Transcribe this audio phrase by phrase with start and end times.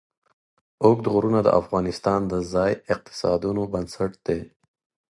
[0.83, 4.39] اوږده غرونه د افغانستان د ځایي اقتصادونو بنسټ دی.